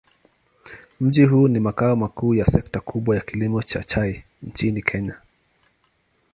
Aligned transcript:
Mji 0.99 1.25
huu 1.25 1.47
ni 1.47 1.59
makao 1.59 1.95
makuu 1.95 2.35
ya 2.35 2.45
sekta 2.45 2.79
kubwa 2.79 3.15
ya 3.15 3.21
kilimo 3.21 3.63
cha 3.63 3.83
chai 3.83 4.23
nchini 4.43 4.81
Kenya. 4.81 5.17